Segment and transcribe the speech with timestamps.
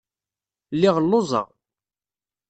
[0.75, 1.47] Lliɣ lluẓeɣ.